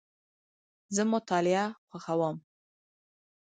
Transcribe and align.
زه 0.95 1.03
مطالعه 1.13 1.65
خوښوم. 1.89 2.35